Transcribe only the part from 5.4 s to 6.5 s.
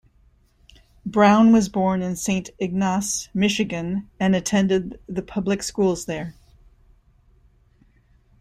schools there.